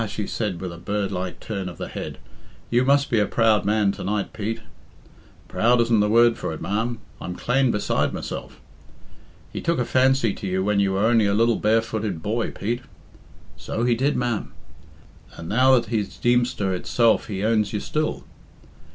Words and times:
she 0.09 0.25
said, 0.25 0.59
with 0.59 0.73
a 0.73 0.79
bird 0.79 1.11
like 1.11 1.39
turn 1.39 1.69
of 1.69 1.77
the 1.77 1.87
head, 1.87 2.17
"you 2.71 2.83
must 2.83 3.07
be 3.11 3.19
a 3.19 3.27
proud 3.27 3.65
man 3.65 3.91
to 3.91 4.03
night, 4.03 4.33
Pete." 4.33 4.61
"Proud 5.47 5.79
isn't 5.79 5.99
the 5.99 6.09
word 6.09 6.37
for 6.39 6.51
it, 6.53 6.59
ma'am 6.59 6.97
I'm 7.21 7.35
clane 7.35 7.69
beside 7.69 8.11
myself." 8.11 8.59
"He 9.53 9.61
took 9.61 9.77
a 9.77 9.85
fancy 9.85 10.33
to 10.33 10.47
you 10.47 10.63
when 10.63 10.79
you 10.79 10.93
were 10.93 11.05
only 11.05 11.27
a 11.27 11.35
little 11.35 11.57
barefooted 11.57 12.23
boy, 12.23 12.49
Pete." 12.49 12.81
"So 13.57 13.83
he 13.83 13.93
did, 13.93 14.17
ma'am." 14.17 14.53
"And 15.37 15.47
now 15.47 15.75
that 15.75 15.89
he's 15.89 16.17
Deemster 16.17 16.73
itself 16.73 17.27
he 17.27 17.43
owns 17.43 17.71
you 17.71 17.79
still." 17.79 18.23